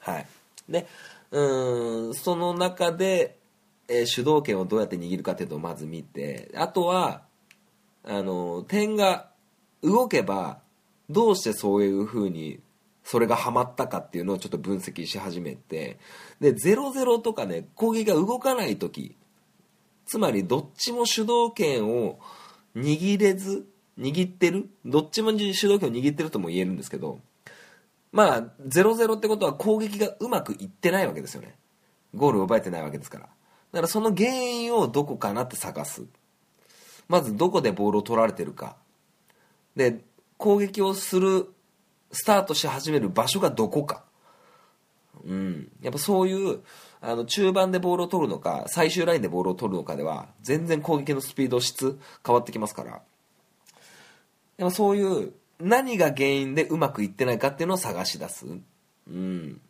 [0.00, 0.26] はい。
[0.68, 0.86] で
[1.30, 3.38] うんその中で、
[3.88, 7.22] えー主導権をどうやって握るかっていうのをまず見てあとは
[8.04, 9.30] あの点が
[9.82, 10.58] 動けば
[11.10, 12.60] どうしてそういう風に
[13.02, 15.98] それがハマったかっていうのをちょっと分析し始めて
[16.40, 19.14] で0-0とかね攻撃が動かない時
[20.06, 22.18] つまりどっちも主導権を
[22.76, 23.66] 握れず
[23.98, 27.20] 握ってるどっちも主導権を握ってるとも言えるんですけど
[28.14, 31.56] まあ0-0ってことは攻撃がうまくいってないわけですよね。
[32.14, 33.24] ゴールを奪えてないわけですから。
[33.24, 33.28] だ
[33.72, 36.04] からその原因をどこかなって探す。
[37.08, 38.76] まずどこでボールを取られてるか。
[39.76, 40.00] で
[40.36, 41.46] 攻撃をする
[42.12, 44.04] スタートし始める場所がどこか。
[45.24, 46.60] うん、やっぱそういう
[47.00, 53.02] あの中盤でボールを取るのか最終ラインでボールを取るのかでは全然攻撃のスピード質変わってきますから。
[54.56, 58.46] でもそういう何が原因でうまくいってないかっていうのを探し出す、
[59.08, 59.60] うん、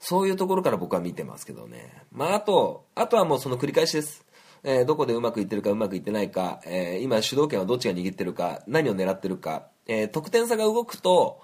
[0.00, 4.24] そういうところから僕は見てますけどね、まあ、あとあとはもうその繰り返しです、
[4.62, 11.40] えーどこでうまくいってるかうまくいってないか、えー今主導権はどっちが握ってるか何を狙ってるか、えー得点差が動くと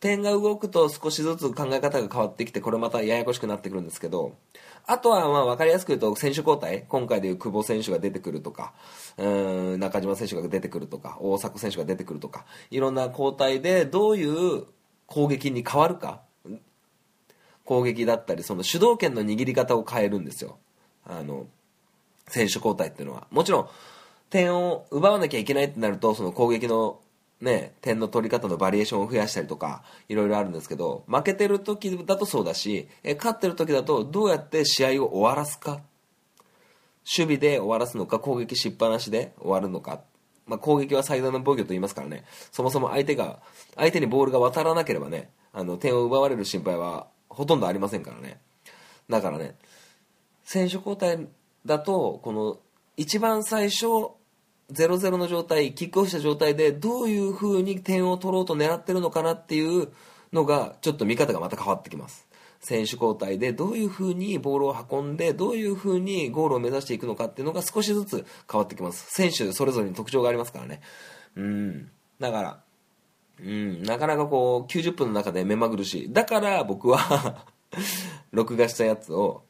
[0.00, 4.34] 点が動くと少しずつ考え方が変わってきてこれまたややこしくなってくるんですけど
[4.86, 8.72] あとはまあ分かりやすく言うと選手交代今回でいう久保選手が出てくるとか
[9.18, 14.64] うん中島選手が出てくるとか大迫選手が出てくるとかいろんな交代でどういう
[15.06, 16.22] 攻撃に変わるか
[17.64, 20.58] 攻撃だったりその主導権の握り方を変えるんですよ。
[21.04, 21.46] あの
[22.30, 23.68] 選手交代っていうのはもちろん
[24.30, 27.00] 点を奪わなきゃいけないってなるとその攻撃の
[27.40, 35.80] ね、点の取り方のバリエーションを増やしたりとか、いろいろあるんですけど、負けてる時だとそうだし、え勝ってる時だとどうやって試合を終わらすか？
[37.16, 40.02] 守備で終わらすのか、攻撃しっぱなしで終わるのか？
[40.46, 43.38] まあ、攻撃は最大の防御と言いますからね、そもそも相手が、
[43.74, 48.38] 相手にボールが渡らなければね、あの、点を奪われる心配はほとんどありませんからね。
[49.08, 49.54] だからね、
[50.44, 51.26] 選手交代
[51.66, 52.58] だと、この、
[52.96, 53.86] 一番最初、
[54.72, 59.88] 0-0の状態、キックオフした状態で、どういう風に点を取ろうと狙ってるのかなっていう
[60.32, 62.28] のが、ちょっと見方がまた変わってきます。
[62.60, 69.06] 選手交代でどういう風にボールを運んで、どういう風にゴールを目指していくのかっていうのが少しずつ変わってきます。
[69.10, 70.82] 選手それぞれに特徴がありますからね。
[71.36, 71.90] うん。
[72.18, 72.60] だから、
[73.42, 76.12] うん、なかなかこう、90分の中で目まぐるしい。
[76.12, 77.46] だから僕は、
[78.30, 79.42] 録画したやつを、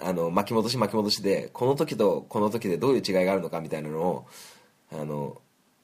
[0.00, 4.26] あの、巻き戻し巻き戻しで、この時とこの時でどういう違いがあるのかみたいなのを、
[4.92, 5.40] あの、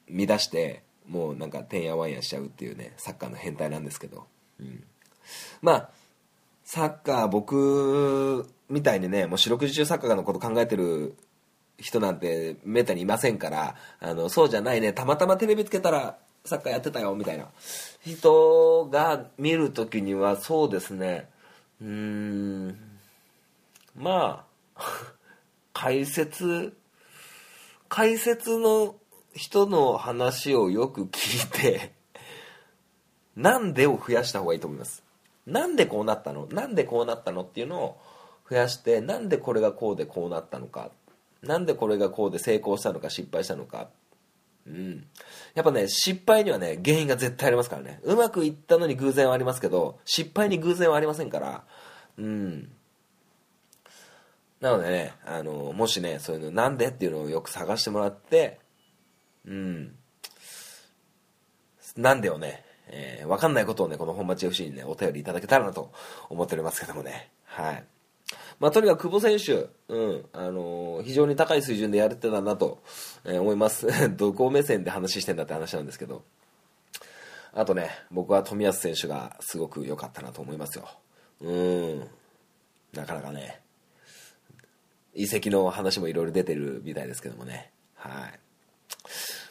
[0.07, 4.27] 見出して、もうなんか、てんやわんやしちゃうっていうね、サッカーの変態なんですけど。
[4.59, 4.83] うん。
[5.61, 5.89] まあ、
[6.63, 11.15] サッカー僕みたいにね、もう四六時中サッカーのこと考えてる
[11.79, 17.47] 人なんてめったにいませんから、あの、そうじゃないね、たまたまテレビつけたらサッカーやってたよ、みたいな
[18.05, 21.27] 人が見るときにはそうですね、
[21.81, 22.38] うーん、
[24.09, 24.43] ま
[24.75, 24.81] あ、
[25.71, 26.75] 解説、
[27.89, 28.95] 解説の
[29.35, 31.93] 人の話をよく聞いて、
[33.35, 35.03] なんでを増やした方がいいと思います？
[35.45, 36.47] なんでこうなったの？
[36.47, 38.01] なんでこうなったのっていうのを
[38.49, 40.89] 増やして、なんでこれがこうでこうなったのか？
[41.43, 43.89] なんでこれがこうで成功したのか失敗したのか？
[44.65, 45.05] うん。
[45.53, 47.99] やっぱね、失敗にはね、原因が絶対ありますからね。
[48.01, 51.63] うまくいったのに偶然はありますけど、失敗に偶然はありませんから、
[52.17, 52.71] うん。
[54.61, 58.59] なのでね、あの、もしね、そういうのなんでっていうのをよく探してもらって、
[59.45, 59.95] うん。
[61.95, 65.91] なんでをね、えーわかんないことをね、この本町 FC にね、お便りいただけたらなと
[66.29, 67.31] 思っておりますけどもね。
[67.45, 67.83] はい。
[68.59, 72.83] まあ、とにかく久保選手、うん、あのー非常に高い水準でやれてたなと、
[73.25, 73.87] えー思います。
[74.17, 76.23] どこ目線で話してんだって話なんですけど。
[77.53, 80.89] あとね、僕は冨安選手がすごく良かったなと思いますよ。
[81.41, 81.99] うん。
[82.93, 83.61] なかなかね、
[85.13, 87.71] 遺跡の話もいろいろ出てるみたいですけどもね。
[87.95, 88.39] はい。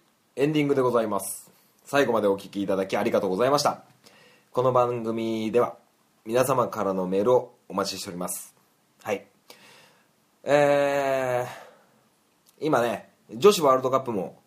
[0.37, 1.51] エンディングでございます。
[1.83, 3.83] 最後までお聞きいただきありがとうございました。
[4.53, 5.75] この番組では
[6.25, 8.55] 皆様からのメールをお待ちしております。
[9.03, 9.25] はい。
[10.45, 14.39] えー、今ね、女子ワールドカップも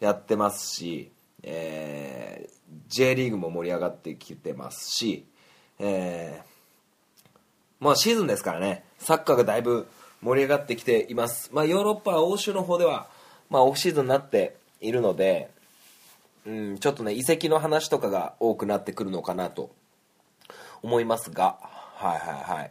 [0.00, 1.12] やってますし、
[1.42, 2.52] えー、
[2.88, 5.26] J リーグも盛り上がってきてますし、
[5.78, 9.88] えー、まあシーズンですからね、サッカーがだいぶ
[10.22, 11.50] 盛り上がってきています。
[11.52, 13.10] まあヨーロッパ、欧州の方では、
[13.50, 15.50] まあオフシーズンになっているので、
[16.46, 19.70] うん、ちょっとね、移籍の話とかが多くなってくるのかなと
[20.82, 21.58] 思いますが、
[21.94, 22.70] はいはいはい。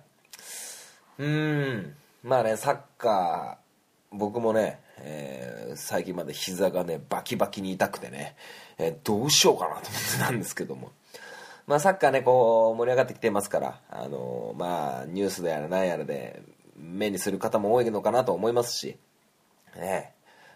[1.20, 8.36] うん、まあね、サッカー、僕もね、えー最近まで膝がね、バキバキに痛くてね、
[8.78, 10.92] えーどうしようかなと思ってたんですけども、
[11.68, 16.42] まあサッカーね、こう、盛り上がってきてますから、あのーまあ、ニュースでやら何やらで、
[16.78, 18.98] 目にする方も多いのかなと思いますし、
[19.76, 20.14] ね、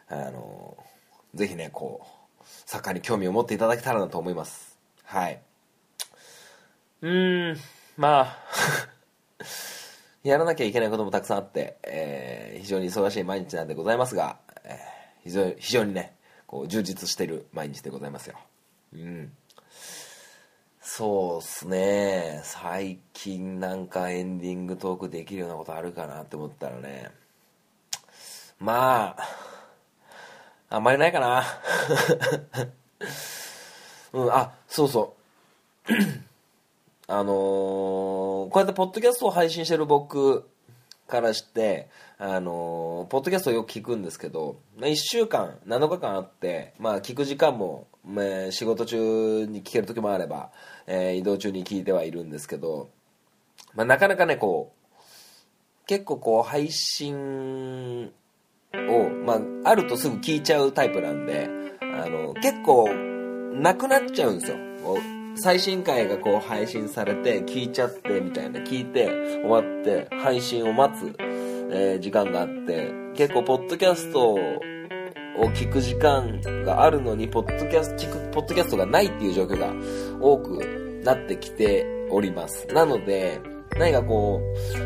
[0.08, 0.91] あのー
[1.34, 2.05] ぜひね、こ
[2.39, 4.77] う、サッカーに興味を持っていただけたらなと思います。
[5.03, 5.41] はい。
[7.01, 7.57] うーん、
[7.97, 8.38] まあ、
[10.23, 14.75] やらなきゃいけないこともたくさんあって、えー非常に忙しい毎日なんでございますが、えー
[15.23, 16.15] 非常に非常にね、
[16.47, 18.38] こう充実している毎日でございますよ。
[18.93, 19.36] うん。
[20.79, 22.41] そうっすね。
[22.43, 27.11] 最近なんかエンディングトークできるようなことあるかなって思ったらね。
[28.59, 29.27] まあ、
[30.74, 31.43] あんまりないかな。
[34.13, 35.15] うん、あ、そうそ
[35.88, 35.91] う。
[37.07, 40.47] あのーこうやってポッドキャストを配信してる僕
[41.09, 50.51] からして、あのーポッドキャストをよく聞くんですけど、1週間、7日間あって、まあ聞く時間も、まあ仕事中に聞ける時もあれば、
[50.88, 52.89] え移動中に聞いてはいるんですけど、
[53.74, 58.13] まあなかなかね、こう、結構こう配信
[58.74, 61.49] を、まあ、あるとすぐ聞いちゃうタイプなんで、
[61.82, 62.89] あの、結構、
[63.53, 64.57] なくなっちゃうんですよ。
[65.36, 69.07] 最新回がこう配信されて、聞いちゃって、みたいな、聞いて、
[69.43, 71.15] 終わって、配信を待つ、
[71.74, 74.38] えー時間があって、結構、ポッドキャストを
[75.53, 79.74] 聞く時間があるのに、ポッドキャスト、聞く、ポッドキャストがないっていう状況が
[80.19, 82.67] 多くなってきております。
[82.67, 83.39] なので、
[83.78, 84.41] 何かこ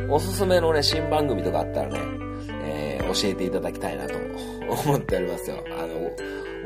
[0.08, 2.25] う、おすすめのね、新番組とかあったらね、
[3.22, 4.14] 教えていただきたいなと
[4.68, 5.64] 思っておりますよ。
[5.68, 6.12] あの、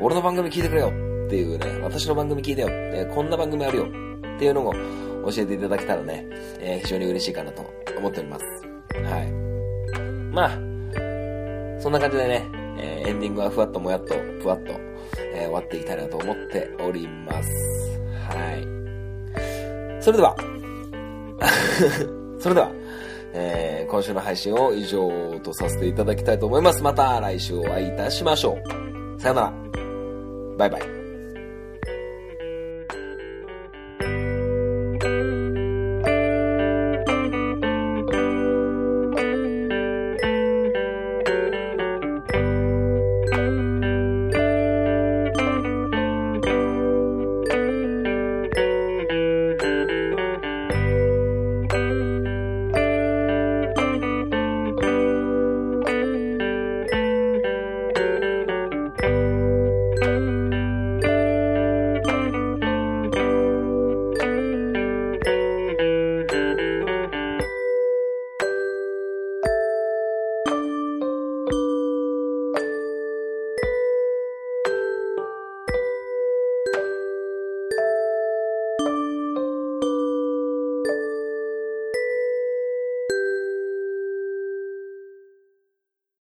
[0.00, 4.72] 俺の番組聞いてくれよっていうね、私の番組聞いてよ、ね、こんな番組あるよっていうのも
[5.30, 6.26] 教えていただけたらね、
[6.58, 7.62] えー非常に嬉しいかなと
[7.98, 8.44] 思っております。
[9.04, 9.32] はい。
[10.32, 10.50] まあ、
[11.80, 12.48] そんな感じでね、
[12.78, 14.72] えーエンディングはふわっともやっと、ふわっと、
[15.34, 18.00] えー終わっていきたいなと思っております。
[18.28, 20.02] はい。
[20.02, 20.34] それでは、
[22.40, 22.72] それでは、
[23.32, 26.82] えー今週の配信を以上とさせていただきたいと思います。
[26.82, 29.20] また来週お会いいたしましょう。
[29.20, 29.52] さよなら。
[30.56, 30.99] バイバイ。